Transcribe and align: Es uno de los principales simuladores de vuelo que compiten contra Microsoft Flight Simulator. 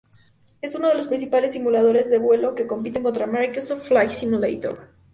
Es 0.63 0.73
uno 0.73 0.87
de 0.87 0.95
los 0.95 1.05
principales 1.05 1.51
simuladores 1.51 2.09
de 2.09 2.17
vuelo 2.17 2.55
que 2.55 2.65
compiten 2.65 3.03
contra 3.03 3.27
Microsoft 3.27 3.87
Flight 3.87 4.09
Simulator. 4.09 4.89